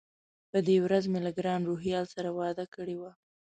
په 0.51 0.59
دې 0.67 0.77
ورځ 0.85 1.03
مې 1.11 1.19
له 1.25 1.31
ګران 1.37 1.59
روهیال 1.69 2.05
سره 2.15 2.29
وعده 2.37 2.65
کړې 2.75 2.95
وه. 3.01 3.11